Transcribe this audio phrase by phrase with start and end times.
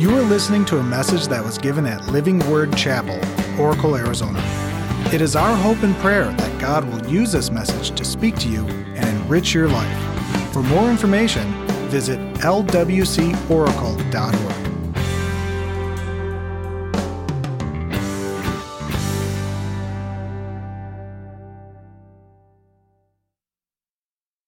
[0.00, 3.20] You are listening to a message that was given at Living Word Chapel,
[3.60, 4.42] Oracle, Arizona.
[5.12, 8.48] It is our hope and prayer that God will use this message to speak to
[8.48, 8.64] you
[8.96, 10.54] and enrich your life.
[10.54, 11.52] For more information,
[11.90, 12.80] visit lwcoracle.org.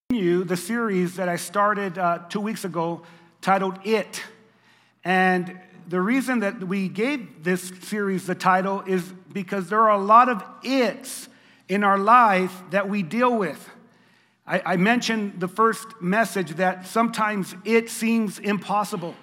[0.09, 3.03] continue the series that I started uh, two weeks ago
[3.39, 4.23] titled It.
[5.03, 10.03] And the reason that we gave this series the title is because there are a
[10.03, 11.27] lot of it's
[11.67, 13.69] in our life that we deal with.
[14.45, 19.15] I, I mentioned the first message that sometimes it seems impossible.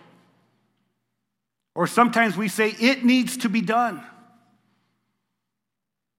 [1.74, 4.02] Or sometimes we say it needs to be done.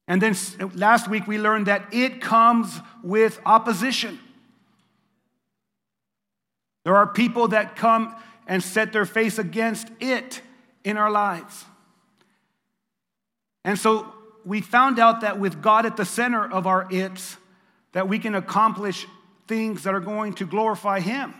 [0.07, 0.35] And then
[0.75, 4.20] last week we learned that it comes with opposition.
[6.84, 8.15] There are people that come
[8.47, 10.41] and set their face against it
[10.83, 11.65] in our lives.
[13.63, 17.37] And so we found out that with God at the center of our it's,
[17.91, 19.05] that we can accomplish
[19.48, 21.33] things that are going to glorify Him.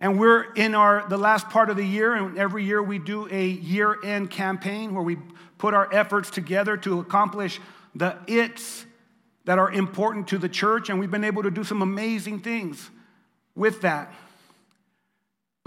[0.00, 3.28] And we're in our the last part of the year, and every year we do
[3.30, 5.16] a year-end campaign where we
[5.58, 7.60] put our efforts together to accomplish
[7.94, 8.84] the it's
[9.44, 12.90] that are important to the church, and we've been able to do some amazing things
[13.56, 14.12] with that.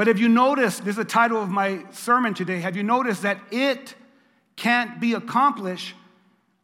[0.02, 3.22] But have you noticed, this is the title of my sermon today, have you noticed
[3.22, 3.94] that it
[4.56, 5.94] can't be accomplished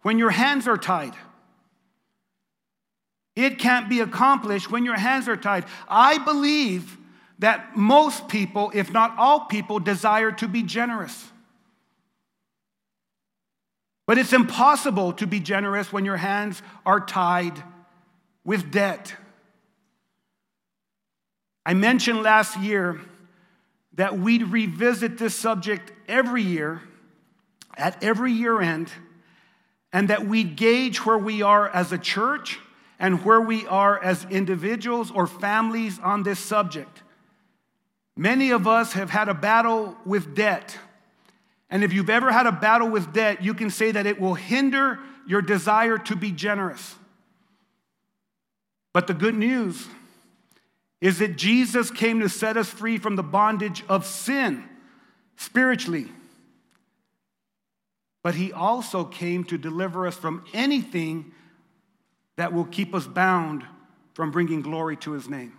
[0.01, 1.13] when your hands are tied?
[3.35, 5.65] It can't be accomplished when your hands are tied.
[5.87, 6.97] I believe
[7.37, 11.29] that most people, if not all people, desire to be generous.
[14.07, 17.61] But it's impossible to be generous when your hands are tied
[18.43, 19.13] with debt.
[21.67, 22.99] I mentioned last year
[23.97, 26.81] that we'd revisit this subject every year,
[27.75, 28.91] at every year end,
[29.91, 32.59] and that we'd gauge where we are as a church
[32.99, 37.03] and where we are as individuals or families on this subject.
[38.15, 40.77] Many of us have had a battle with debt.
[41.69, 44.33] And if you've ever had a battle with debt, you can say that it will
[44.35, 46.95] hinder your desire to be generous.
[48.93, 49.87] But the good news
[50.99, 54.63] is that Jesus came to set us free from the bondage of sin
[55.35, 56.07] spiritually.
[58.23, 61.31] But he also came to deliver us from anything
[62.35, 63.63] that will keep us bound
[64.13, 65.53] from bringing glory to his name.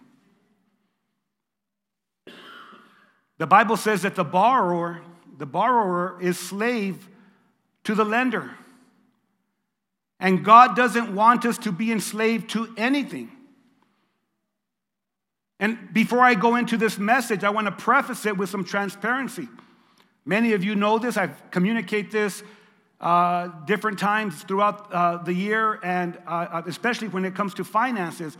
[3.38, 5.00] The Bible says that the borrower,
[5.38, 7.09] the borrower is slave
[7.84, 8.50] to the lender.
[10.19, 13.31] And God doesn't want us to be enslaved to anything.
[15.61, 19.49] And before I go into this message, I want to preface it with some transparency.
[20.25, 21.17] Many of you know this.
[21.17, 22.43] I communicate this
[23.01, 28.37] uh, different times throughout uh, the year, and uh, especially when it comes to finances.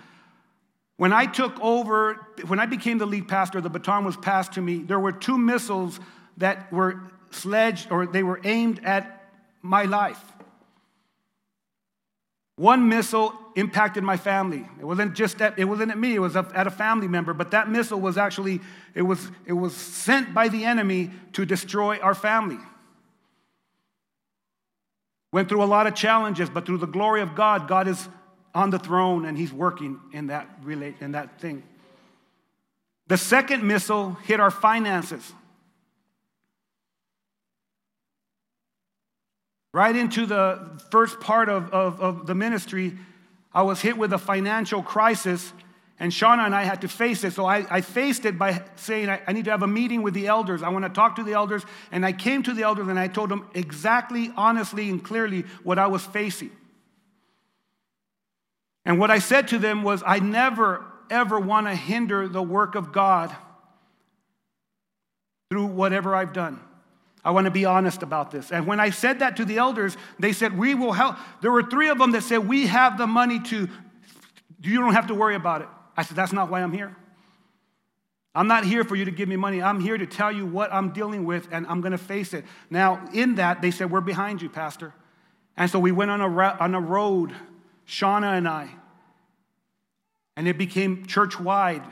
[0.97, 2.15] When I took over,
[2.47, 4.79] when I became the lead pastor, the baton was passed to me.
[4.79, 6.01] There were two missiles
[6.39, 9.31] that were sledged or they were aimed at
[9.63, 10.21] my life.
[12.59, 14.67] One missile impacted my family.
[14.81, 17.53] It wasn't just at, it wasn't at me, it was at a family member, but
[17.53, 18.61] that missile was actually
[18.97, 22.59] it was it was sent by the enemy to destroy our family.
[25.33, 28.09] Went through a lot of challenges, but through the glory of God, God is
[28.57, 31.63] on the throne and he's working in that relate in that thing.
[33.07, 35.33] The second missile hit our finances.
[39.79, 40.59] Right into the
[40.91, 42.99] first part of, of, of, the ministry,
[43.55, 45.53] I was hit with a financial crisis,
[46.01, 47.33] and Shauna and I had to face it.
[47.33, 50.15] So I, I faced it by saying, I, I need to have a meeting with
[50.15, 50.65] the elders.
[50.65, 51.63] I want to talk to the elders.
[51.93, 55.79] And I came to the elders and I told them exactly, honestly, and clearly what
[55.79, 56.51] I was facing.
[58.85, 62.75] And what I said to them was, I never, ever want to hinder the work
[62.75, 63.33] of God
[65.51, 66.59] through whatever I've done.
[67.25, 68.53] I want to be honest about this.
[68.53, 71.17] And when I said that to the elders, they said, We will help.
[71.41, 73.69] There were three of them that said, We have the money to,
[74.63, 75.69] you don't have to worry about it.
[75.97, 76.97] I said, That's not why I'm here.
[78.35, 79.61] I'm not here for you to give me money.
[79.61, 82.45] I'm here to tell you what I'm dealing with, and I'm going to face it.
[82.71, 84.95] Now, in that, they said, We're behind you, Pastor.
[85.57, 86.29] And so we went on a,
[86.61, 87.35] on a road,
[87.87, 88.71] Shauna and I,
[90.37, 91.83] and it became church wide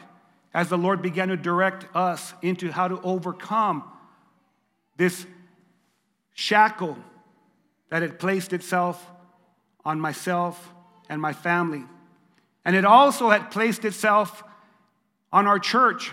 [0.54, 3.82] as the Lord began to direct us into how to overcome
[4.96, 5.26] this
[6.34, 6.96] shackle
[7.90, 9.04] that had placed itself
[9.84, 10.72] on myself
[11.08, 11.84] and my family.
[12.64, 14.42] And it also had placed itself
[15.32, 16.12] on our church.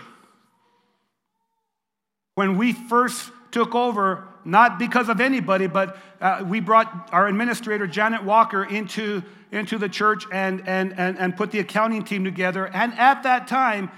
[2.34, 7.86] When we first took over, not because of anybody, but uh, we brought our administrator,
[7.86, 12.66] Janet Walker, into, into the church and, and, and, and put the accounting team together.
[12.66, 13.90] And at that time,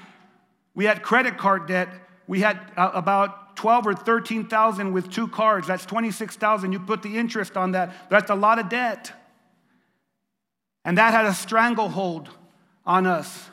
[0.75, 1.89] we had credit card debt.
[2.27, 5.67] We had uh, about 12 or 13,000 with two cards.
[5.67, 6.73] That's 26,000.
[6.73, 8.09] You put the interest on that.
[8.11, 9.13] That's a lot of debt.
[10.85, 12.29] And that had a stranglehold
[12.85, 13.51] on us.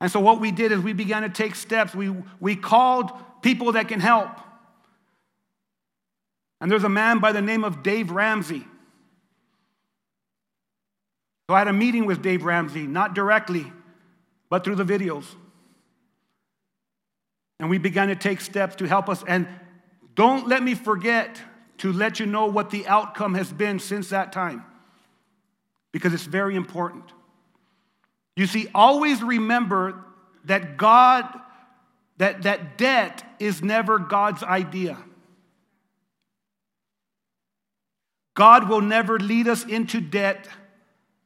[0.00, 1.94] And so what we did is we began to take steps.
[1.94, 3.10] We, we called
[3.42, 4.30] people that can help.
[6.60, 8.64] And there's a man by the name of Dave Ramsey.
[11.48, 13.72] So I had a meeting with Dave Ramsey, not directly,
[14.50, 15.24] but through the videos.
[17.58, 19.24] And we began to take steps to help us.
[19.26, 19.48] And
[20.14, 21.40] don't let me forget
[21.78, 24.64] to let you know what the outcome has been since that time,
[25.92, 27.04] because it's very important.
[28.34, 30.04] You see, always remember
[30.44, 31.26] that God,
[32.18, 34.98] that, that debt is never God's idea.
[38.34, 40.48] God will never lead us into debt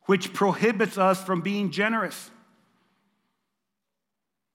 [0.06, 2.30] which prohibits us from being generous.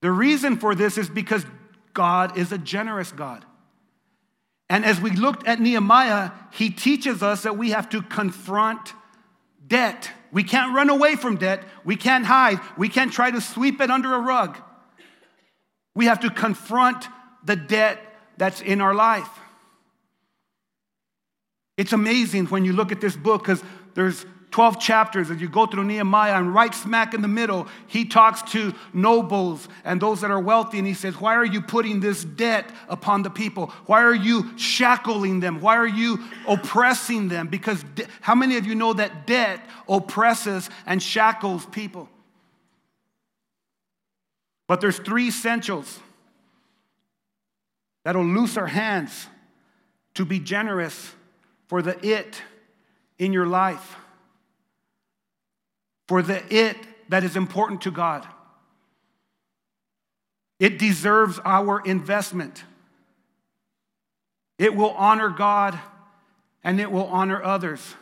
[0.02, 1.46] The reason for this is because
[1.96, 3.44] God is a generous God.
[4.70, 8.94] And as we looked at Nehemiah, he teaches us that we have to confront
[9.68, 10.12] debt.
[10.32, 11.64] We can't run away from debt.
[11.84, 12.60] We can't hide.
[12.78, 14.58] We can't try to sweep it under a rug.
[15.96, 17.08] We have to confront
[17.44, 18.00] the debt
[18.38, 19.30] that's in our life.
[21.78, 23.64] It's amazing when you look at this book because
[23.94, 28.06] there's 12 chapters as you go through Nehemiah, and right smack in the middle, he
[28.06, 32.00] talks to nobles and those that are wealthy, and he says, Why are you putting
[32.00, 33.68] this debt upon the people?
[33.86, 35.60] Why are you shackling them?
[35.60, 37.48] Why are you oppressing them?
[37.48, 39.60] Because de- how many of you know that debt
[39.90, 42.08] oppresses and shackles people?
[44.68, 46.00] But there's three essentials
[48.04, 49.28] that'll loose our hands
[50.14, 51.14] to be generous
[51.68, 52.42] for the it
[53.20, 53.98] in your life
[56.08, 56.78] for the it
[57.10, 58.28] that is important to God.
[60.60, 62.64] It deserves our investment.
[64.58, 65.80] It will honor God
[66.64, 67.96] and it will honor others.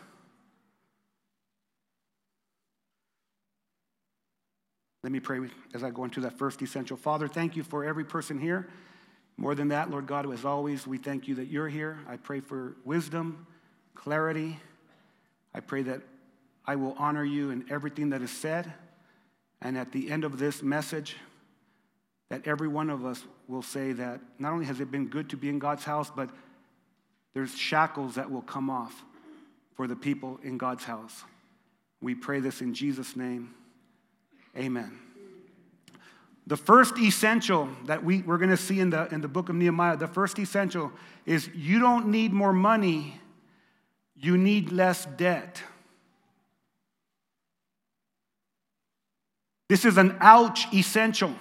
[5.03, 5.39] Let me pray
[5.73, 6.95] as I go into that first essential.
[6.95, 8.69] Father, thank you for every person here.
[9.35, 11.99] More than that, Lord God, as always, we thank you that you're here.
[12.07, 13.47] I pray for wisdom,
[13.95, 14.59] clarity.
[15.53, 16.01] I pray that
[16.65, 18.73] I will honor you in everything that is said.
[19.61, 21.15] And at the end of this message,
[22.29, 25.37] that every one of us will say that not only has it been good to
[25.37, 26.29] be in God's house, but
[27.33, 29.03] there's shackles that will come off
[29.75, 31.23] for the people in God's house.
[32.01, 33.53] We pray this in Jesus' name.
[34.57, 34.99] Amen.
[36.45, 39.55] The first essential that we, we're going to see in the, in the book of
[39.55, 40.91] Nehemiah, the first essential
[41.25, 43.19] is you don't need more money,
[44.15, 45.63] you need less debt.
[49.73, 51.33] This is an ouch essential.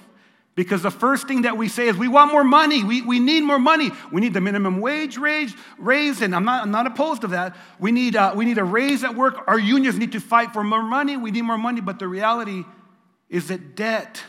[0.55, 2.82] Because the first thing that we say is we want more money.
[2.82, 3.90] We, we need more money.
[4.11, 7.55] We need the minimum wage raise, raise and I'm not, I'm not opposed to that.
[7.79, 9.44] We need, uh, we need a raise at work.
[9.46, 11.19] Our unions need to fight for more money.
[11.19, 11.82] We need more money.
[11.82, 12.64] But the reality
[13.29, 14.23] is that debt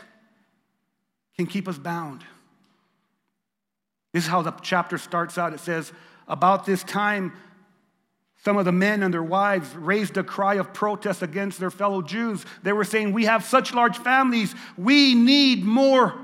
[1.38, 2.26] can keep us bound.
[4.12, 5.54] This is how the chapter starts out.
[5.54, 5.94] It says,
[6.28, 7.32] About this time,
[8.44, 12.02] some of the men and their wives raised a cry of protest against their fellow
[12.02, 12.44] Jews.
[12.62, 16.14] They were saying, We have such large families, we need more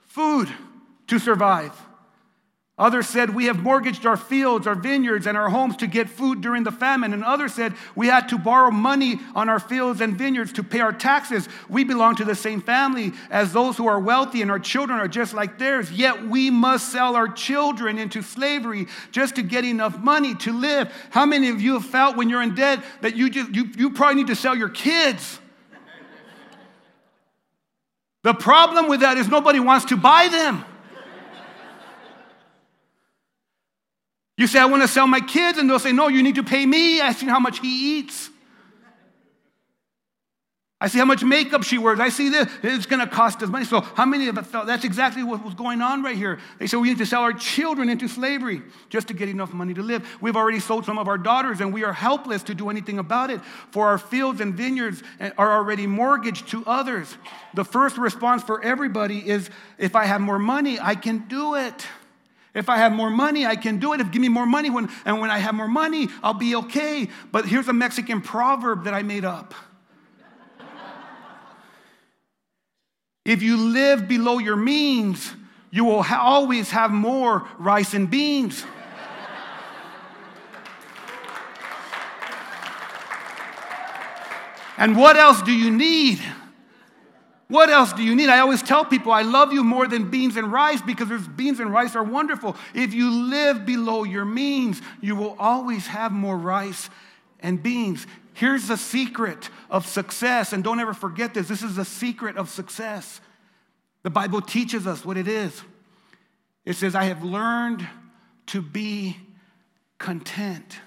[0.00, 0.48] food
[1.06, 1.72] to survive.
[2.78, 6.40] Others said, We have mortgaged our fields, our vineyards, and our homes to get food
[6.40, 7.12] during the famine.
[7.12, 10.80] And others said, We had to borrow money on our fields and vineyards to pay
[10.80, 11.48] our taxes.
[11.68, 15.08] We belong to the same family as those who are wealthy, and our children are
[15.08, 15.92] just like theirs.
[15.92, 20.90] Yet we must sell our children into slavery just to get enough money to live.
[21.10, 23.90] How many of you have felt when you're in debt that you, just, you, you
[23.90, 25.38] probably need to sell your kids?
[28.22, 30.64] The problem with that is nobody wants to buy them.
[34.42, 36.42] You say, I want to sell my kids, and they'll say, No, you need to
[36.42, 37.00] pay me.
[37.00, 38.28] I see how much he eats.
[40.80, 42.00] I see how much makeup she wears.
[42.00, 42.50] I see this.
[42.64, 43.64] It's going to cost us money.
[43.64, 46.40] So, how many of us felt that's exactly what was going on right here?
[46.58, 49.74] They said we need to sell our children into slavery just to get enough money
[49.74, 50.04] to live.
[50.20, 53.30] We've already sold some of our daughters, and we are helpless to do anything about
[53.30, 53.40] it.
[53.70, 55.04] For our fields and vineyards
[55.38, 57.16] are already mortgaged to others.
[57.54, 61.86] The first response for everybody is if I have more money, I can do it.
[62.54, 64.00] If I have more money, I can do it.
[64.00, 67.08] If give me more money, when, and when I have more money, I'll be okay.
[67.30, 69.54] But here's a Mexican proverb that I made up.
[73.24, 75.32] if you live below your means,
[75.70, 78.64] you will ha- always have more rice and beans.
[84.76, 86.20] and what else do you need?
[87.48, 88.30] What else do you need?
[88.30, 91.72] I always tell people I love you more than beans and rice because beans and
[91.72, 92.56] rice are wonderful.
[92.74, 96.88] If you live below your means, you will always have more rice
[97.40, 98.06] and beans.
[98.34, 102.48] Here's the secret of success, and don't ever forget this this is the secret of
[102.48, 103.20] success.
[104.02, 105.62] The Bible teaches us what it is.
[106.64, 107.86] It says, I have learned
[108.46, 109.16] to be
[109.98, 110.78] content.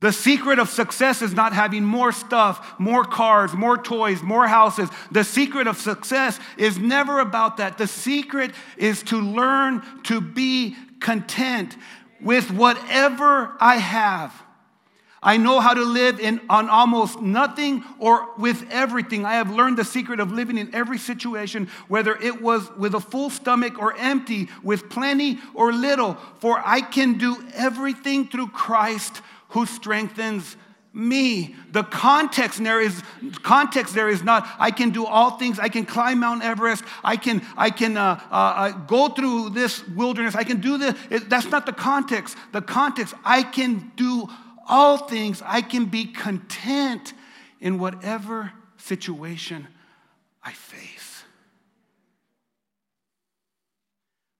[0.00, 4.88] The secret of success is not having more stuff, more cars, more toys, more houses.
[5.10, 7.78] The secret of success is never about that.
[7.78, 11.76] The secret is to learn to be content
[12.20, 14.42] with whatever I have.
[15.20, 19.24] I know how to live in, on almost nothing or with everything.
[19.24, 23.00] I have learned the secret of living in every situation, whether it was with a
[23.00, 29.22] full stomach or empty, with plenty or little, for I can do everything through Christ
[29.48, 30.56] who strengthens
[30.92, 31.54] me.
[31.72, 33.02] The context there is
[33.42, 35.58] context there is not I can do all things.
[35.58, 36.84] I can climb Mount Everest.
[37.04, 40.34] I can I can uh, uh, uh, go through this wilderness.
[40.34, 40.94] I can do this.
[41.10, 42.36] It, that's not the context.
[42.52, 44.28] The context I can do
[44.66, 45.42] all things.
[45.44, 47.14] I can be content
[47.60, 49.66] in whatever situation
[50.42, 51.24] I face.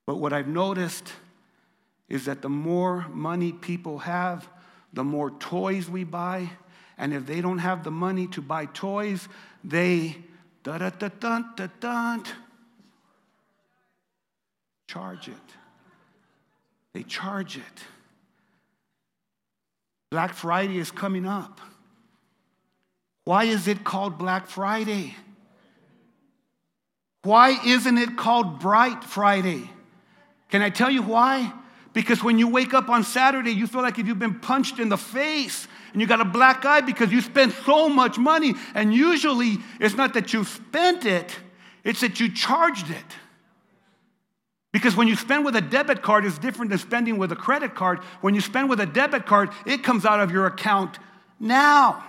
[0.06, 1.12] But what I've noticed
[2.08, 4.48] is that the more money people have,
[4.92, 6.50] the more toys we buy.
[6.96, 9.28] And if they don't have the money to buy toys,
[9.62, 10.16] they
[10.62, 12.18] da da da da da da
[14.88, 15.34] charge it.
[16.94, 17.84] They charge it.
[20.10, 21.60] Black Friday is coming up.
[23.24, 25.14] Why is it called Black Friday?
[27.22, 29.70] Why isn't it called Bright Friday?
[30.48, 31.52] Can I tell you why?
[31.92, 34.88] Because when you wake up on Saturday, you feel like if you've been punched in
[34.88, 38.54] the face and you got a black eye because you spent so much money.
[38.74, 41.34] And usually it's not that you spent it,
[41.84, 43.04] it's that you charged it.
[44.70, 47.74] Because when you spend with a debit card, it's different than spending with a credit
[47.74, 48.00] card.
[48.20, 50.98] When you spend with a debit card, it comes out of your account
[51.40, 52.04] now.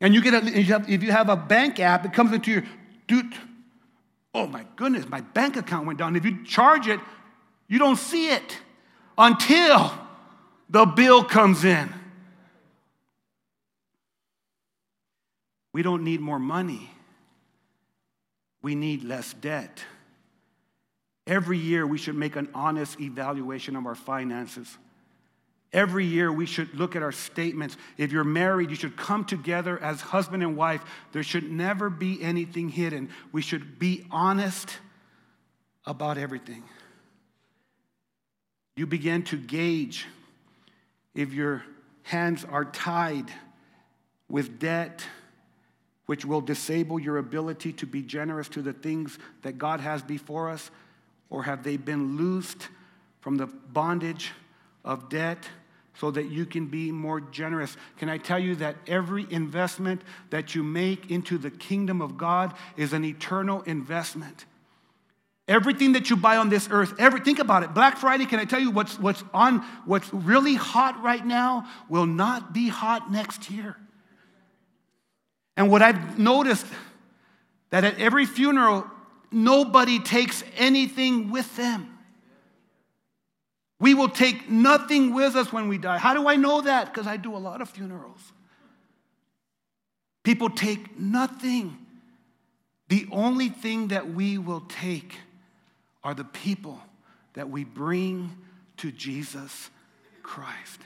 [0.00, 2.64] And you get a, if you have a bank app, it comes into your,
[3.06, 3.34] dude,
[4.34, 6.16] oh my goodness, my bank account went down.
[6.16, 6.98] If you charge it,
[7.68, 8.58] you don't see it
[9.16, 9.92] until
[10.68, 11.92] the bill comes in.
[15.72, 16.90] We don't need more money,
[18.62, 19.82] we need less debt.
[21.26, 24.76] Every year, we should make an honest evaluation of our finances.
[25.72, 27.78] Every year, we should look at our statements.
[27.96, 30.82] If you're married, you should come together as husband and wife.
[31.12, 33.08] There should never be anything hidden.
[33.32, 34.76] We should be honest
[35.86, 36.62] about everything
[38.76, 40.06] you begin to gauge
[41.14, 41.62] if your
[42.02, 43.30] hands are tied
[44.28, 45.04] with debt,
[46.06, 50.50] which will disable your ability to be generous to the things that God has before
[50.50, 50.70] us,
[51.30, 52.68] or have they been loosed
[53.20, 54.32] from the bondage
[54.84, 55.48] of debt
[55.94, 57.76] so that you can be more generous?
[57.98, 62.54] Can I tell you that every investment that you make into the kingdom of God
[62.76, 64.44] is an eternal investment?
[65.46, 67.74] Everything that you buy on this earth, every, think about it.
[67.74, 72.06] Black Friday, can I tell you what's, what's on, what's really hot right now will
[72.06, 73.76] not be hot next year.
[75.56, 76.66] And what I've noticed
[77.70, 78.86] that at every funeral,
[79.30, 81.90] nobody takes anything with them.
[83.78, 85.98] We will take nothing with us when we die.
[85.98, 86.86] How do I know that?
[86.86, 88.32] Because I do a lot of funerals.
[90.22, 91.76] People take nothing.
[92.88, 95.18] The only thing that we will take
[96.04, 96.80] are the people
[97.32, 98.36] that we bring
[98.76, 99.70] to Jesus
[100.22, 100.80] Christ.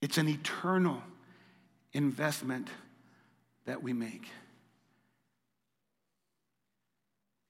[0.00, 1.02] It's an eternal
[1.92, 2.68] investment
[3.66, 4.26] that we make.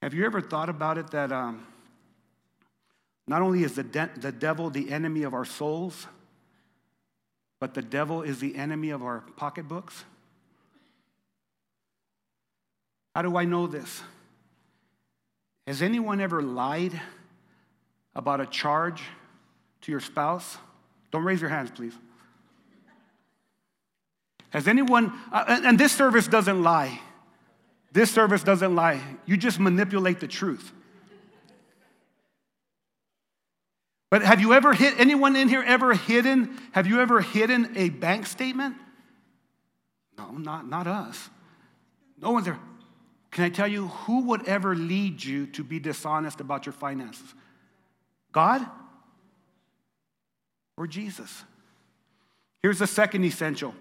[0.02, 1.66] Have you ever thought about it that um,
[3.26, 6.07] not only is the, de- the devil the enemy of our souls,
[7.59, 10.04] but the devil is the enemy of our pocketbooks?
[13.14, 14.02] How do I know this?
[15.66, 17.00] Has anyone ever lied
[18.14, 19.02] about a charge
[19.83, 20.59] to your spouse?
[21.11, 21.94] Don't raise your hands, please.
[24.50, 27.00] Has anyone, uh, and this service doesn't lie.
[27.92, 29.00] This service doesn't lie.
[29.26, 30.73] You just manipulate the truth.
[34.11, 37.88] But have you ever hit, anyone in here ever hidden, have you ever hidden a
[37.88, 38.76] bank statement?
[40.16, 41.30] No, not, not us.
[42.21, 42.61] No one's there.
[43.35, 47.35] Can I tell you who would ever lead you to be dishonest about your finances?
[48.31, 48.64] God
[50.76, 51.43] or Jesus?
[52.62, 53.75] Here's the second essential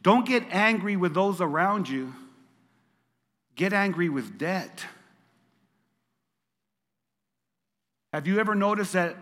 [0.00, 2.14] don't get angry with those around you,
[3.56, 4.86] get angry with debt.
[8.14, 9.16] Have you ever noticed that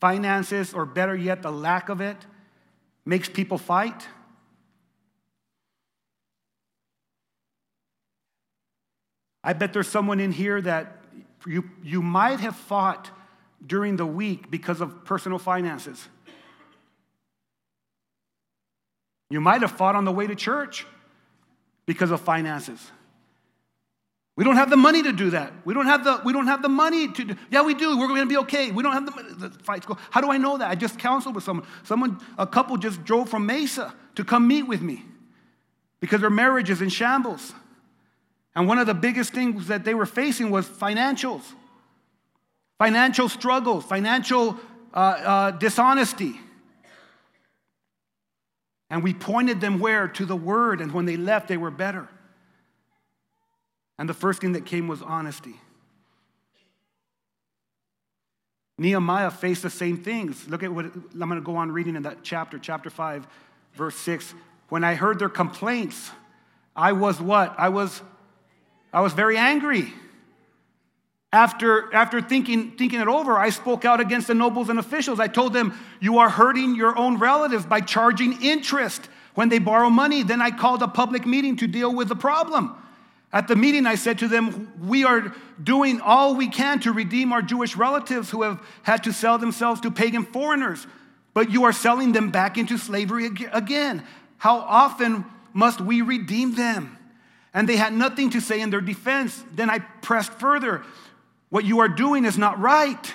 [0.00, 2.16] finances, or better yet, the lack of it,
[3.04, 4.06] makes people fight?
[9.46, 11.04] I bet there's someone in here that
[11.46, 13.12] you, you might have fought
[13.64, 16.08] during the week because of personal finances.
[19.30, 20.84] You might have fought on the way to church
[21.86, 22.90] because of finances.
[24.34, 25.52] We don't have the money to do that.
[25.64, 27.36] We don't have the, we don't have the money to do.
[27.48, 27.96] Yeah, we do.
[27.96, 28.72] We're going to be okay.
[28.72, 29.86] We don't have the, the fights.
[30.10, 30.68] How do I know that?
[30.68, 31.66] I just counseled with someone.
[31.84, 35.04] Someone, a couple just drove from Mesa to come meet with me
[36.00, 37.54] because their marriage is in shambles.
[38.56, 41.42] And one of the biggest things that they were facing was financials,
[42.78, 44.58] financial struggles, financial
[44.94, 46.40] uh, uh, dishonesty.
[48.88, 50.08] And we pointed them where?
[50.08, 50.80] To the word.
[50.80, 52.08] And when they left, they were better.
[53.98, 55.56] And the first thing that came was honesty.
[58.78, 60.48] Nehemiah faced the same things.
[60.48, 63.26] Look at what I'm going to go on reading in that chapter, chapter 5,
[63.74, 64.34] verse 6.
[64.70, 66.10] When I heard their complaints,
[66.74, 67.54] I was what?
[67.58, 68.02] I was
[68.96, 69.92] I was very angry.
[71.30, 75.20] After, after thinking, thinking it over, I spoke out against the nobles and officials.
[75.20, 79.90] I told them, You are hurting your own relatives by charging interest when they borrow
[79.90, 80.22] money.
[80.22, 82.74] Then I called a public meeting to deal with the problem.
[83.34, 87.34] At the meeting, I said to them, We are doing all we can to redeem
[87.34, 90.86] our Jewish relatives who have had to sell themselves to pagan foreigners,
[91.34, 94.04] but you are selling them back into slavery again.
[94.38, 96.96] How often must we redeem them?
[97.56, 99.42] And they had nothing to say in their defense.
[99.50, 100.84] Then I pressed further.
[101.48, 103.14] What you are doing is not right.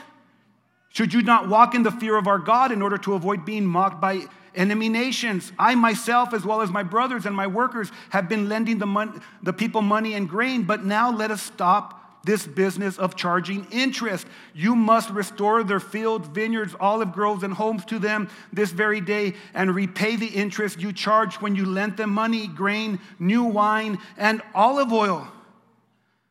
[0.89, 3.67] Should you not walk in the fear of our God in order to avoid being
[3.67, 5.51] mocked by enemy nations?
[5.59, 9.21] I myself, as well as my brothers and my workers, have been lending the, mon-
[9.43, 14.27] the people money and grain, but now let us stop this business of charging interest.
[14.53, 19.33] You must restore their fields, vineyards, olive groves, and homes to them this very day
[19.53, 24.41] and repay the interest you charged when you lent them money, grain, new wine, and
[24.53, 25.27] olive oil.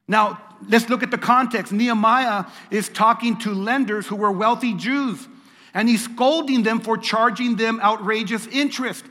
[0.06, 1.72] Now, let's look at the context.
[1.72, 5.26] Nehemiah is talking to lenders who were wealthy Jews,
[5.74, 9.04] and he's scolding them for charging them outrageous interest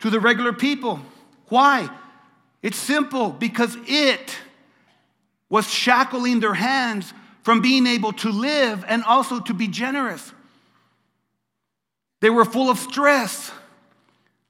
[0.00, 1.00] to the regular people.
[1.48, 1.88] Why?
[2.62, 4.36] It's simple because it
[5.52, 7.12] was shackling their hands
[7.42, 10.32] from being able to live and also to be generous.
[12.22, 13.52] They were full of stress.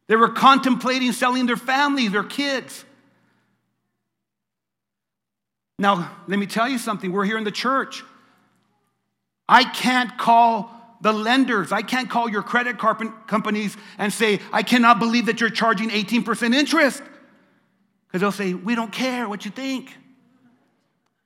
[0.06, 2.84] They were contemplating selling their family, their kids.
[5.76, 7.10] Now, let me tell you something.
[7.10, 8.04] We're here in the church.
[9.48, 14.62] I can't call the lenders, I can't call your credit card companies and say, I
[14.62, 17.02] cannot believe that you're charging 18% interest.
[18.06, 19.92] Because they'll say, We don't care what you think.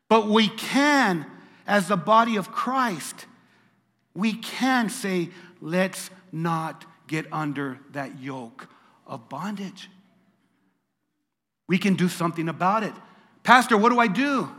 [0.08, 1.26] But we can,
[1.66, 3.26] as the body of Christ,
[4.14, 8.68] we can say, Let's not get under that yoke
[9.06, 9.88] of bondage.
[11.68, 12.92] We can do something about it.
[13.42, 14.50] Pastor, what do I do?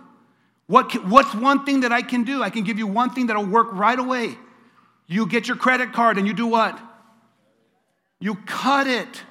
[0.67, 2.43] What can, what's one thing that I can do?
[2.43, 4.38] I can give you one thing that'll work right away.
[5.07, 6.77] You get your credit card and you do what?
[8.19, 9.23] You cut it.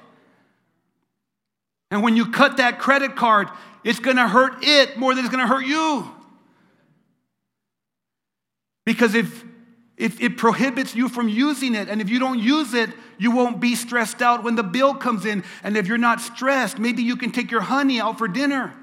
[1.91, 3.49] And when you cut that credit card,
[3.87, 6.11] it's going to hurt it more than it's going to hurt you.
[8.83, 9.45] Because if,
[9.95, 13.61] if it prohibits you from using it, and if you don't use it, you won't
[13.61, 15.41] be stressed out when the bill comes in.
[15.63, 18.73] And if you're not stressed, maybe you can take your honey out for dinner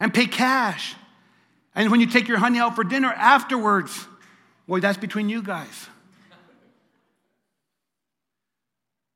[0.00, 0.94] and pay cash.
[1.74, 4.06] And when you take your honey out for dinner afterwards,
[4.66, 5.88] well, that's between you guys.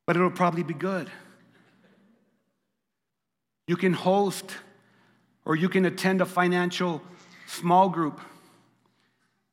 [0.07, 1.11] But it'll probably be good.
[3.67, 4.57] You can host
[5.45, 7.03] or you can attend a financial
[7.47, 8.21] small group.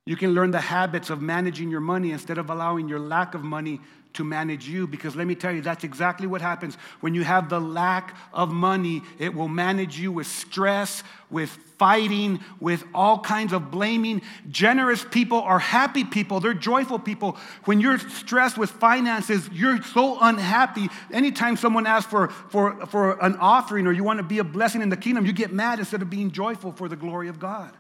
[0.05, 3.43] You can learn the habits of managing your money instead of allowing your lack of
[3.43, 3.79] money
[4.13, 6.75] to manage you because let me tell you, that's exactly what happens.
[6.99, 12.39] When you have the lack of money, it will manage you with stress, with fighting,
[12.59, 14.21] with all kinds of blaming.
[14.49, 17.37] Generous people are happy people, they're joyful people.
[17.65, 20.89] When you're stressed with finances, you're so unhappy.
[21.11, 24.81] Anytime someone asks for, for, for an offering or you want to be a blessing
[24.81, 27.75] in the kingdom, you get mad instead of being joyful for the glory of God.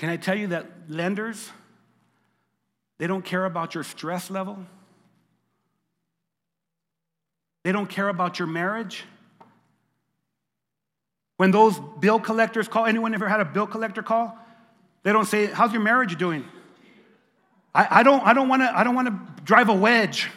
[0.00, 1.50] Can I tell you that lenders,
[3.00, 4.58] they don't care about your stress level.
[7.64, 9.04] They don't care about your marriage.
[11.38, 14.36] When those bill collectors call, anyone ever had a bill collector call?
[15.02, 16.44] They don't say, How's your marriage doing?
[17.74, 20.28] I, I don't, I don't want to I don't want to drive a wedge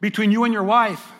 [0.00, 1.12] between you and your wife.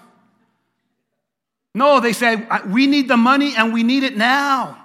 [1.73, 4.85] No, they say, We need the money and we need it now.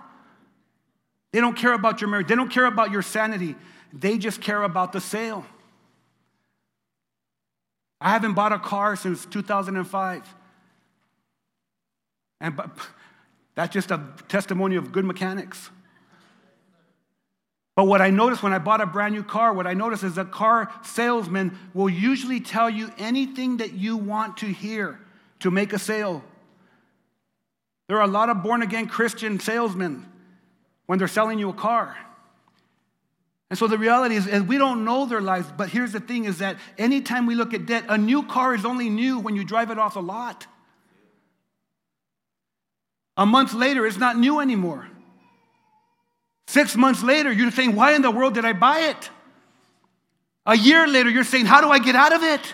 [1.32, 3.56] They don't care about your marriage, they don't care about your sanity,
[3.91, 5.43] they just care about the sale.
[8.01, 10.35] I haven't bought a car since 2005.
[12.41, 12.62] And
[13.55, 15.69] that's just a testimony of good mechanics.
[17.75, 20.15] But what I noticed when I bought a brand new car, what I noticed is
[20.15, 24.99] that car salesman will usually tell you anything that you want to hear
[25.39, 26.23] to make a sale.
[27.88, 30.05] There are a lot of born again Christian salesmen
[30.88, 31.97] when they're selling you a car.
[33.49, 36.38] And so the reality is, we don't know their lives, but here's the thing is
[36.38, 39.71] that anytime we look at debt, a new car is only new when you drive
[39.71, 40.45] it off the lot.
[43.17, 44.88] A month later, it's not new anymore.
[46.47, 49.09] Six months later, you're saying, Why in the world did I buy it?
[50.45, 52.53] A year later, you're saying, How do I get out of it?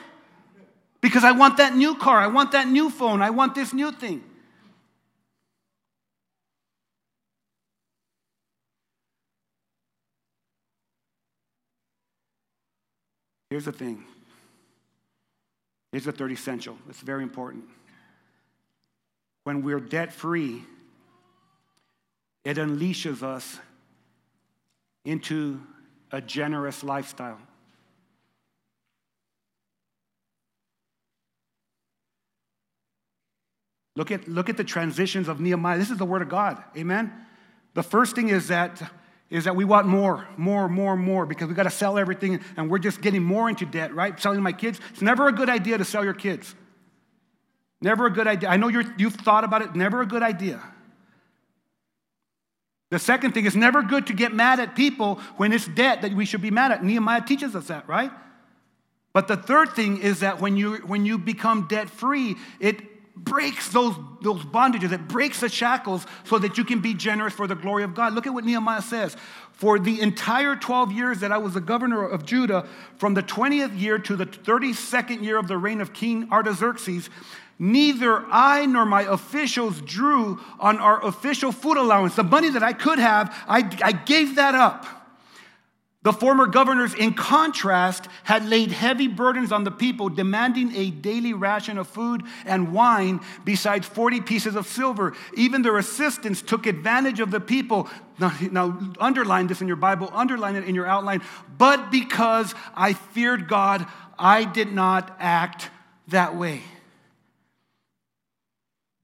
[1.02, 3.92] Because I want that new car, I want that new phone, I want this new
[3.92, 4.24] thing.
[13.56, 14.04] Here's the thing.
[15.94, 16.78] Here's the third essential.
[16.90, 17.64] It's very important
[19.46, 20.64] when we're debt free,
[22.44, 23.58] it unleashes us
[25.06, 25.62] into
[26.12, 27.40] a generous lifestyle.
[33.96, 35.78] Look at, look at the transitions of Nehemiah.
[35.78, 36.62] This is the word of God.
[36.76, 37.14] Amen.
[37.74, 38.82] The first thing is that
[39.30, 42.70] is that we want more, more, more, more because we got to sell everything and
[42.70, 44.20] we're just getting more into debt, right?
[44.20, 44.80] Selling my kids.
[44.92, 46.54] It's never a good idea to sell your kids.
[47.82, 48.50] Never a good idea.
[48.50, 50.62] I know you have thought about it, never a good idea.
[52.92, 56.14] The second thing is never good to get mad at people when it's debt that
[56.14, 56.84] we should be mad at.
[56.84, 58.12] Nehemiah teaches us that, right?
[59.12, 63.70] But the third thing is that when you, when you become debt free, it breaks
[63.70, 67.56] those, those bondages, it breaks the shackles so that you can be generous for the
[67.56, 68.14] glory of God.
[68.14, 69.16] Look at what Nehemiah says.
[69.54, 73.80] For the entire 12 years that I was the governor of Judah, from the 20th
[73.80, 77.10] year to the 32nd year of the reign of King Artaxerxes,
[77.58, 82.16] Neither I nor my officials drew on our official food allowance.
[82.16, 85.05] The money that I could have, I, I gave that up.
[86.06, 91.34] The former governors, in contrast, had laid heavy burdens on the people, demanding a daily
[91.34, 95.16] ration of food and wine besides 40 pieces of silver.
[95.36, 97.90] Even their assistants took advantage of the people.
[98.20, 101.24] Now, now, underline this in your Bible, underline it in your outline.
[101.58, 103.88] But because I feared God,
[104.20, 105.72] I did not act
[106.10, 106.62] that way.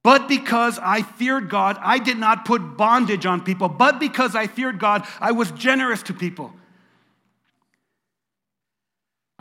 [0.03, 3.69] But because I feared God, I did not put bondage on people.
[3.69, 6.53] But because I feared God, I was generous to people.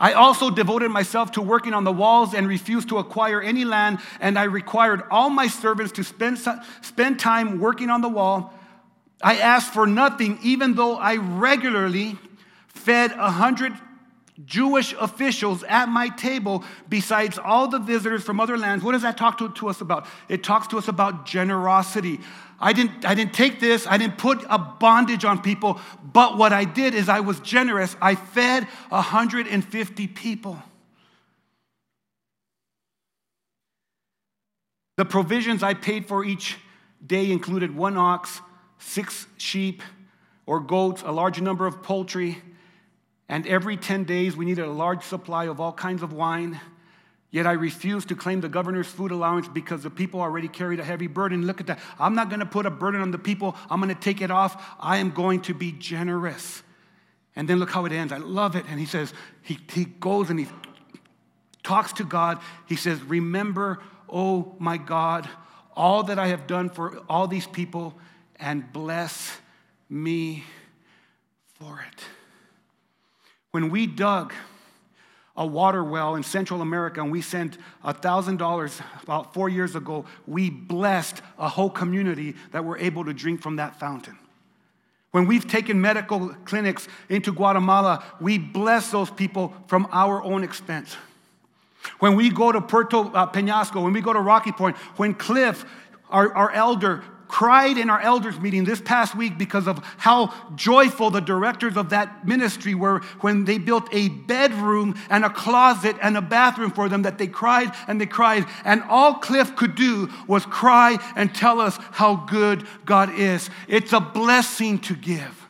[0.01, 3.99] I also devoted myself to working on the walls and refused to acquire any land,
[4.19, 6.39] and I required all my servants to spend,
[6.81, 8.51] spend time working on the wall.
[9.21, 12.17] I asked for nothing, even though I regularly
[12.67, 13.73] fed a hundred
[14.45, 18.83] Jewish officials at my table besides all the visitors from other lands.
[18.83, 20.05] What does that talk to, to, us about?
[20.29, 22.19] It talks to us about generosity.
[22.59, 26.53] I didn't, I didn't take this, I didn't put a bondage on people, but what
[26.53, 27.95] I did is I was generous.
[28.01, 30.61] I fed 150 people.
[34.97, 36.57] The provisions I paid for each
[37.05, 38.41] day included one ox,
[38.77, 39.81] six sheep
[40.45, 42.41] or goats, a large number of poultry
[43.31, 46.59] and every 10 days, we needed a large supply of all kinds of wine.
[47.29, 50.83] Yet I refused to claim the governor's food allowance because the people already carried a
[50.83, 51.47] heavy burden.
[51.47, 51.79] Look at that.
[51.97, 53.55] I'm not going to put a burden on the people.
[53.69, 54.61] I'm going to take it off.
[54.81, 56.61] I am going to be generous.
[57.33, 58.11] And then look how it ends.
[58.11, 58.65] I love it.
[58.67, 59.13] And he says,
[59.43, 60.47] he, he goes and he
[61.63, 62.37] talks to God.
[62.67, 65.29] He says, Remember, oh my God,
[65.73, 67.97] all that I have done for all these people,
[68.35, 69.37] and bless
[69.89, 70.43] me
[71.57, 72.03] for it.
[73.51, 74.33] When we dug
[75.35, 80.49] a water well in Central America and we sent $1,000 about four years ago, we
[80.49, 84.17] blessed a whole community that were able to drink from that fountain.
[85.11, 90.95] When we've taken medical clinics into Guatemala, we bless those people from our own expense.
[91.99, 95.65] When we go to Puerto uh, Penasco, when we go to Rocky Point, when Cliff,
[96.09, 101.09] our, our elder, cried in our elders meeting this past week because of how joyful
[101.09, 106.17] the directors of that ministry were when they built a bedroom and a closet and
[106.17, 108.45] a bathroom for them that they cried and they cried.
[108.65, 113.49] And all Cliff could do was cry and tell us how good God is.
[113.69, 115.47] It's a blessing to give.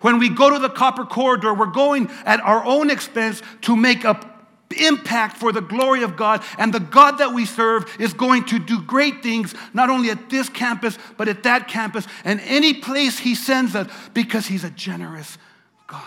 [0.00, 4.04] When we go to the copper corridor, we're going at our own expense to make
[4.04, 4.27] a
[4.76, 6.42] impact for the glory of God.
[6.58, 10.30] And the God that we serve is going to do great things, not only at
[10.30, 14.70] this campus, but at that campus and any place He sends us because He's a
[14.70, 15.38] generous
[15.86, 16.02] God.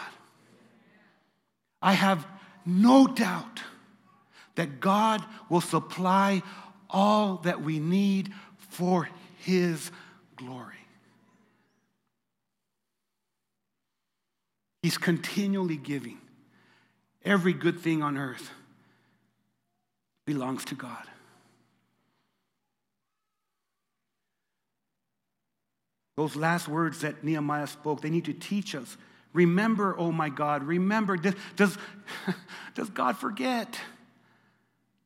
[1.81, 2.27] I have
[2.65, 3.61] no doubt
[4.55, 6.43] that God will supply
[6.89, 9.91] all that we need for His
[10.35, 10.75] glory.
[14.83, 16.20] He's continually giving.
[17.23, 18.51] Every good thing on earth
[20.25, 21.03] belongs to God.
[26.15, 28.97] Those last words that Nehemiah spoke, they need to teach us.
[29.33, 31.15] Remember, oh my God, remember.
[31.15, 31.77] Does, does,
[32.75, 33.79] does God forget?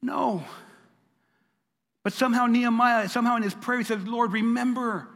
[0.01, 0.43] No.
[2.03, 5.07] But somehow Nehemiah, somehow in his prayer, he says, Lord, remember.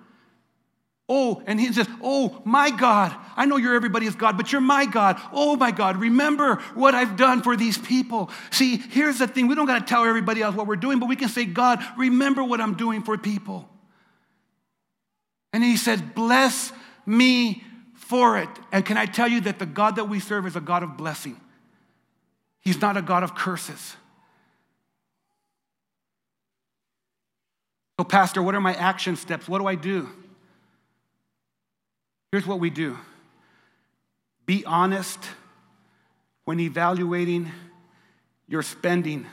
[1.12, 3.16] Oh, and he says, Oh, my God.
[3.36, 5.20] I know you're everybody's God, but you're my God.
[5.34, 5.98] Oh, my God.
[5.98, 8.30] Remember what I've done for these people.
[8.52, 11.10] See, here's the thing we don't got to tell everybody else what we're doing, but
[11.10, 13.68] we can say, God, remember what I'm doing for people.
[15.52, 16.72] And he says, Bless
[17.08, 17.64] me
[17.96, 18.50] for it.
[18.72, 20.96] And can I tell you that the God that we serve is a God of
[20.96, 21.42] blessing?
[22.60, 23.96] He's not a God of curses.
[28.00, 29.50] So, Pastor, what are my action steps?
[29.50, 30.08] What do I do?
[32.32, 32.98] Here's what we do
[34.46, 35.20] be honest
[36.46, 37.52] when evaluating
[38.48, 39.28] your spending.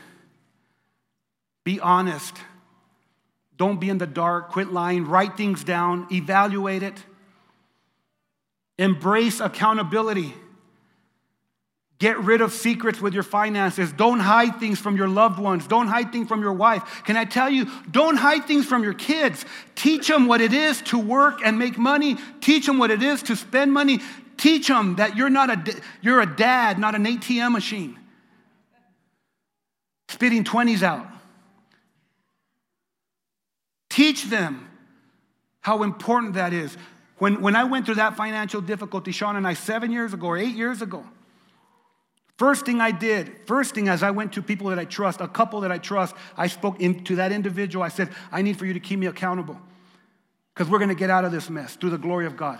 [1.63, 2.35] Be honest.
[3.57, 4.49] Don't be in the dark.
[4.49, 5.05] Quit lying.
[5.05, 6.07] Write things down.
[6.11, 7.03] Evaluate it.
[8.77, 10.35] Embrace accountability.
[11.99, 13.91] Get rid of secrets with your finances.
[13.91, 15.65] Don't hide things from your loved ones.
[15.65, 17.03] Don't hide things from your wife.
[17.05, 19.45] Can I tell you, don't hide things from your kids.
[19.73, 22.17] Teach them what it is to work and make money.
[22.39, 23.99] Teach them what it is to spend money.
[24.37, 27.97] Teach them that you're not a you're a dad, not an ATM machine.
[30.09, 31.07] Spitting 20s out.
[33.89, 34.69] Teach them
[35.61, 36.77] how important that is.
[37.17, 40.37] When, when I went through that financial difficulty, Sean and I, seven years ago or
[40.37, 41.03] eight years ago,
[42.37, 45.27] First thing I did, first thing as I went to people that I trust, a
[45.27, 47.83] couple that I trust, I spoke to that individual.
[47.83, 49.59] I said, I need for you to keep me accountable
[50.53, 52.59] because we're going to get out of this mess through the glory of God.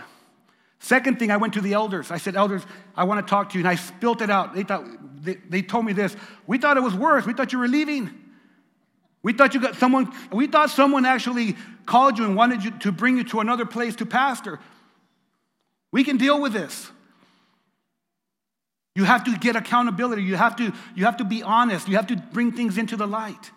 [0.79, 2.11] Second thing, I went to the elders.
[2.11, 2.63] I said, Elders,
[2.95, 3.61] I want to talk to you.
[3.61, 4.53] And I spilt it out.
[4.53, 4.85] They, thought,
[5.23, 6.15] they, they told me this.
[6.45, 7.25] We thought it was worse.
[7.25, 8.13] We thought you were leaving.
[9.23, 12.91] We thought you got someone, we thought someone actually called you and wanted you to
[12.91, 14.59] bring you to another place to pastor.
[15.91, 16.91] We can deal with this.
[18.97, 20.23] You have to get accountability.
[20.23, 21.87] You have to, you have to be honest.
[21.87, 23.51] You have to bring things into the light.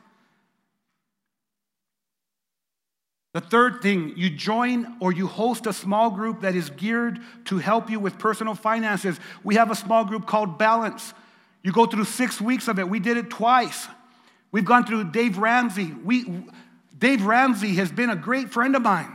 [3.33, 7.57] The third thing, you join or you host a small group that is geared to
[7.57, 9.19] help you with personal finances.
[9.43, 11.15] We have a small group called Balance.
[11.63, 12.87] You go through six weeks of it.
[12.87, 13.89] We did it twice.
[14.53, 15.87] We've gone through Dave Ramsey.
[16.05, 16.45] We,
[16.99, 19.11] Dave Ramsey has been a great friend of mine.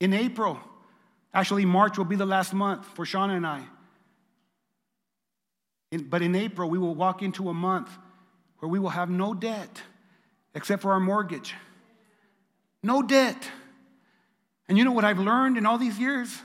[0.00, 0.60] In April,
[1.32, 3.62] Actually, March will be the last month for Shauna and I.
[5.92, 7.90] In, but in April, we will walk into a month
[8.58, 9.82] where we will have no debt
[10.54, 11.54] except for our mortgage.
[12.82, 13.48] No debt.
[14.68, 16.36] And you know what I've learned in all these years?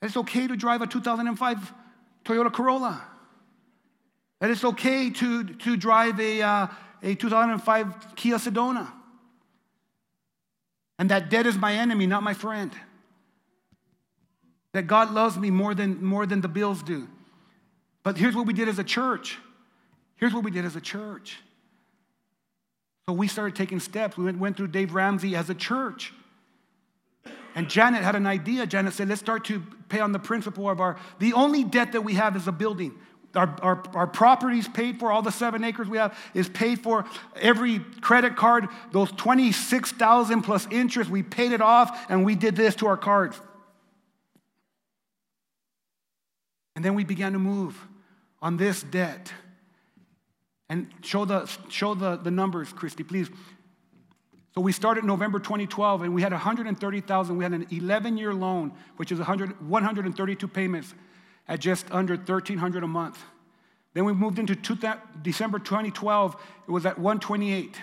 [0.00, 1.72] That it's okay to drive a 2005
[2.24, 3.02] Toyota Corolla.
[4.40, 6.66] That it's okay to, to drive a, uh,
[7.02, 8.90] a 2005 Kia Sedona.
[10.98, 12.72] And that debt is my enemy, not my friend
[14.74, 17.08] that God loves me more than, more than the bills do.
[18.02, 19.38] But here's what we did as a church.
[20.16, 21.38] Here's what we did as a church.
[23.08, 24.16] So we started taking steps.
[24.18, 26.12] We went, went through Dave Ramsey as a church.
[27.54, 28.66] And Janet had an idea.
[28.66, 32.02] Janet said, let's start to pay on the principal of our, the only debt that
[32.02, 32.94] we have is a building.
[33.36, 37.04] Our, our, our property's paid for, all the seven acres we have is paid for.
[37.36, 42.74] Every credit card, those 26,000 plus interest, we paid it off and we did this
[42.76, 43.40] to our cards.
[46.74, 47.78] And then we began to move
[48.42, 49.32] on this debt.
[50.68, 53.28] And show the, show the, the numbers, Christy, please.
[54.54, 57.36] So we started November 2012, and we had 130,000.
[57.36, 60.94] We had an 11-year loan, which is 100, 132 payments
[61.48, 63.22] at just under 1,300 a month.
[63.92, 64.76] Then we moved into two,
[65.22, 66.36] December 2012.
[66.66, 67.76] It was at 128.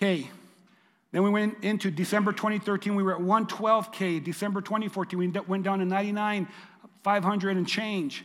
[0.00, 0.30] K.
[1.12, 4.22] Then we went into December 2013, we were at 112K.
[4.22, 6.48] December 2014, we went down to 99,
[7.02, 8.24] 500 and change.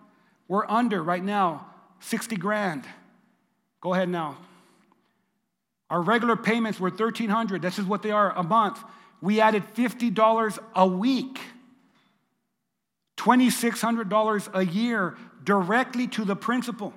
[0.48, 1.66] We're under right now
[2.00, 2.84] 60 grand.
[3.80, 4.38] Go ahead now.
[5.88, 7.62] Our regular payments were 1300.
[7.62, 8.82] This is what they are a month.
[9.20, 11.38] We added $50 a week.
[13.26, 16.94] $2600 a year directly to the principal.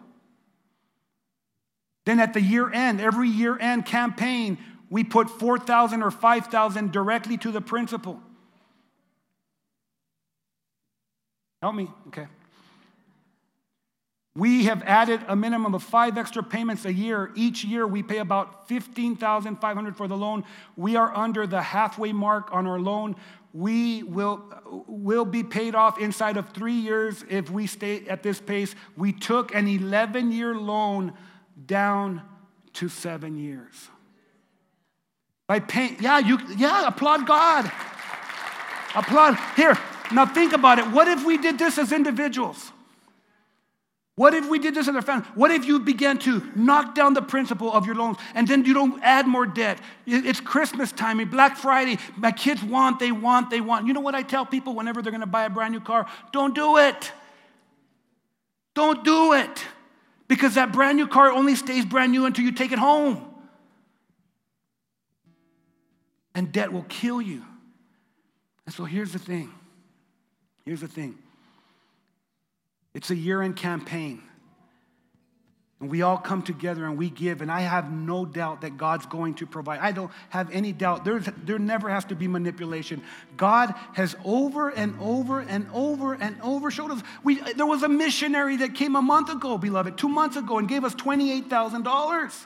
[2.05, 7.37] Then at the year end, every year end campaign, we put 4,000 or 5,000 directly
[7.37, 8.21] to the principal.
[11.61, 12.27] Help me, okay.
[14.35, 17.31] We have added a minimum of five extra payments a year.
[17.35, 20.43] Each year we pay about 15,500 for the loan.
[20.77, 23.15] We are under the halfway mark on our loan.
[23.53, 24.43] We will,
[24.87, 28.75] will be paid off inside of three years if we stay at this pace.
[28.95, 31.13] We took an 11 year loan
[31.65, 32.21] down
[32.73, 33.89] to seven years.
[35.47, 37.65] By paying, yeah, you, yeah, applaud God.
[38.93, 39.35] applaud.
[39.55, 39.75] Here,
[40.11, 40.85] now think about it.
[40.91, 42.71] What if we did this as individuals?
[44.19, 45.25] What if we did this in our family?
[45.34, 48.73] What if you began to knock down the principal of your loans and then you
[48.73, 49.79] don't add more debt?
[50.05, 51.99] It's Christmas time, Black Friday.
[52.17, 53.88] My kids want, they want, they want.
[53.88, 56.05] You know what I tell people whenever they're going to buy a brand new car?
[56.34, 57.13] Don't do it.
[58.73, 59.63] Don't do it.
[60.27, 63.25] Because that brand new car only stays brand new until you take it home.
[66.36, 67.45] And debt will kill you.
[68.65, 69.49] And so here's the thing.
[70.65, 71.17] Here's the thing.
[72.93, 74.23] It's a year end campaign.
[75.80, 79.06] And we all come together and we give, and I have no doubt that God's
[79.06, 79.80] going to provide.
[79.80, 81.06] I don't have any doubt.
[81.06, 83.02] There's, there never has to be manipulation.
[83.38, 87.02] God has over and over and over and over showed us.
[87.23, 90.67] We, there was a missionary that came a month ago, beloved, two months ago, and
[90.67, 92.45] gave us $28,000.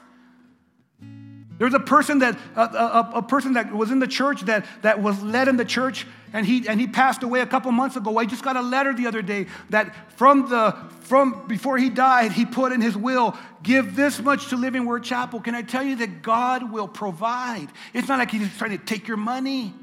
[1.58, 5.02] There's a person that a, a, a, person that was in the church that, that
[5.02, 8.18] was led in the church and he and he passed away a couple months ago.
[8.18, 12.32] I just got a letter the other day that from the from before he died,
[12.32, 15.40] he put in his will, give this much to Living Word Chapel.
[15.40, 17.68] Can I tell you that God will provide?
[17.94, 19.74] It's not like he's trying to take your money.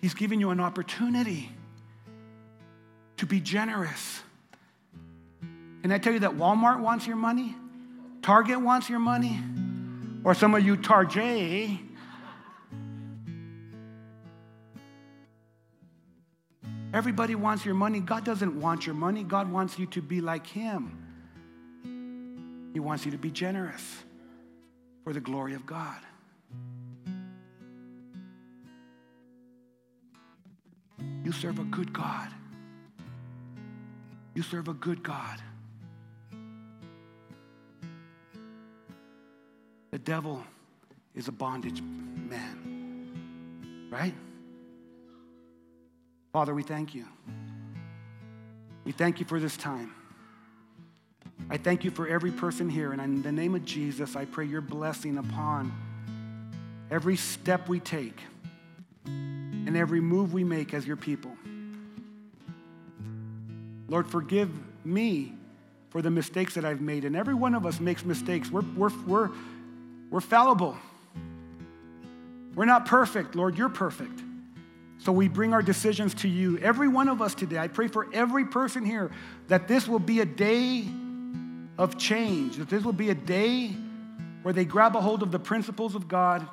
[0.00, 1.50] He's giving you an opportunity
[3.16, 4.22] to be generous.
[5.82, 7.54] Can I tell you that Walmart wants your money?
[8.22, 9.40] Target wants your money?
[10.22, 11.85] Or some of you Tarjay.
[16.96, 18.00] Everybody wants your money.
[18.00, 19.22] God doesn't want your money.
[19.22, 20.96] God wants you to be like Him.
[22.72, 24.02] He wants you to be generous
[25.04, 25.98] for the glory of God.
[31.22, 32.30] You serve a good God.
[34.34, 35.42] You serve a good God.
[39.90, 40.42] The devil
[41.14, 44.14] is a bondage man, right?
[46.36, 47.06] Father, we thank you.
[48.84, 49.94] We thank you for this time.
[51.48, 52.92] I thank you for every person here.
[52.92, 55.72] And in the name of Jesus, I pray your blessing upon
[56.90, 58.20] every step we take
[59.06, 61.34] and every move we make as your people.
[63.88, 64.50] Lord, forgive
[64.84, 65.32] me
[65.88, 67.06] for the mistakes that I've made.
[67.06, 68.50] And every one of us makes mistakes.
[68.50, 69.30] We're, we're, we're,
[70.10, 70.76] we're fallible.
[72.54, 74.20] We're not perfect, Lord, you're perfect.
[74.98, 76.58] So we bring our decisions to you.
[76.58, 79.10] Every one of us today, I pray for every person here
[79.48, 80.84] that this will be a day
[81.78, 83.68] of change, that this will be a day
[84.42, 86.48] where they grab a hold of the principles of God,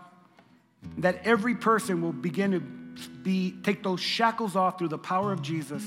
[0.98, 5.42] that every person will begin to be, take those shackles off through the power of
[5.42, 5.84] Jesus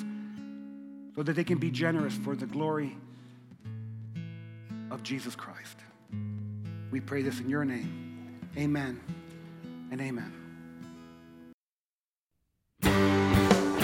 [1.15, 2.97] so that they can be generous for the glory
[4.91, 5.77] of Jesus Christ.
[6.91, 8.41] We pray this in your name.
[8.57, 9.01] Amen
[9.91, 10.46] and amen.